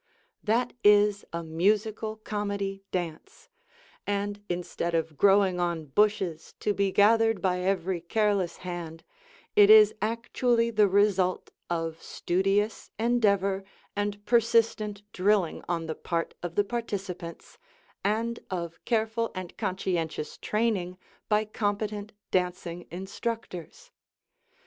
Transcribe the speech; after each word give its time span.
That 0.43 0.73
is 0.83 1.25
a 1.31 1.43
Musical 1.43 2.15
Comedy 2.15 2.81
dance, 2.91 3.49
and 4.07 4.41
instead 4.49 4.95
of 4.95 5.15
growing 5.15 5.59
on 5.59 5.85
bushes 5.85 6.55
to 6.59 6.73
be 6.73 6.91
gathered 6.91 7.39
by 7.39 7.59
every 7.59 8.01
careless 8.01 8.57
hand, 8.65 9.03
it 9.55 9.69
is 9.69 9.93
actually 10.01 10.71
the 10.71 10.87
result 10.87 11.51
of 11.69 12.01
studious 12.01 12.89
endeavor 12.97 13.63
and 13.95 14.25
persistent 14.25 15.03
drilling 15.13 15.63
on 15.69 15.85
the 15.85 15.93
part 15.93 16.33
of 16.41 16.55
the 16.55 16.63
participants, 16.63 17.59
and 18.03 18.39
of 18.49 18.83
careful 18.85 19.29
and 19.35 19.55
conscientious 19.55 20.39
training 20.39 20.97
by 21.29 21.45
competent 21.45 22.11
dancing 22.31 22.87
instructors. 22.89 23.91